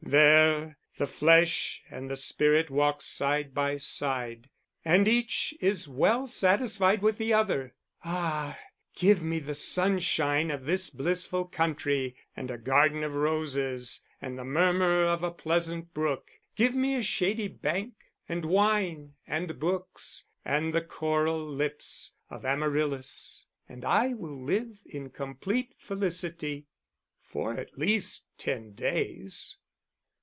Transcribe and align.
There 0.03 0.77
the 0.97 1.07
flesh 1.07 1.81
and 1.89 2.09
the 2.09 2.17
spirit 2.17 2.69
walk 2.69 3.01
side 3.01 3.53
by 3.53 3.77
side, 3.77 4.49
and 4.83 5.07
each 5.07 5.53
is 5.61 5.87
well 5.87 6.27
satisfied 6.27 7.01
with 7.01 7.17
the 7.17 7.31
other. 7.31 7.75
Ah, 8.03 8.59
give 8.93 9.21
me 9.21 9.37
the 9.39 9.55
sunshine 9.55 10.51
of 10.51 10.65
this 10.65 10.89
blissful 10.89 11.45
country, 11.45 12.17
and 12.35 12.51
a 12.51 12.57
garden 12.57 13.03
of 13.05 13.13
roses, 13.13 14.01
and 14.21 14.37
the 14.37 14.43
murmur 14.43 15.05
of 15.05 15.23
a 15.23 15.31
pleasant 15.31 15.93
brook; 15.93 16.29
give 16.57 16.75
me 16.75 16.95
a 16.95 17.01
shady 17.03 17.47
bank, 17.47 17.93
and 18.27 18.43
wine, 18.43 19.13
and 19.27 19.59
books, 19.61 20.25
and 20.43 20.73
the 20.73 20.81
coral 20.81 21.41
lips 21.45 22.15
of 22.29 22.43
Amaryllis, 22.43 23.45
and 23.69 23.85
I 23.85 24.13
will 24.13 24.43
live 24.43 24.77
in 24.83 25.11
complete 25.11 25.73
felicity 25.77 26.65
for 27.21 27.53
at 27.53 27.77
least 27.77 28.25
ten 28.37 28.73
days. 28.73 29.57